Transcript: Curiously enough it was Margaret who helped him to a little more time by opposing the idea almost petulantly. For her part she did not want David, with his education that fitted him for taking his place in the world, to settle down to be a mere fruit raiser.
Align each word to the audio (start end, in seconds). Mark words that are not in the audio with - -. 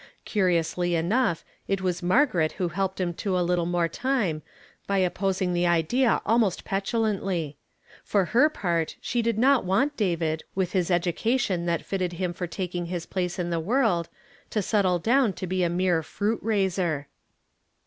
Curiously 0.25 0.95
enough 0.95 1.45
it 1.67 1.79
was 1.81 2.01
Margaret 2.01 2.53
who 2.53 2.69
helped 2.69 2.99
him 2.99 3.13
to 3.21 3.37
a 3.37 3.45
little 3.45 3.67
more 3.67 3.87
time 3.87 4.41
by 4.87 4.97
opposing 4.97 5.53
the 5.53 5.67
idea 5.67 6.23
almost 6.25 6.65
petulantly. 6.65 7.55
For 8.03 8.25
her 8.33 8.49
part 8.49 8.95
she 8.99 9.21
did 9.21 9.37
not 9.37 9.63
want 9.63 9.95
David, 9.95 10.43
with 10.55 10.71
his 10.71 10.89
education 10.89 11.67
that 11.67 11.85
fitted 11.85 12.13
him 12.13 12.33
for 12.33 12.47
taking 12.47 12.87
his 12.87 13.05
place 13.05 13.37
in 13.37 13.51
the 13.51 13.59
world, 13.59 14.09
to 14.49 14.63
settle 14.63 14.97
down 14.97 15.33
to 15.33 15.45
be 15.45 15.61
a 15.63 15.69
mere 15.69 16.01
fruit 16.01 16.39
raiser. 16.41 17.05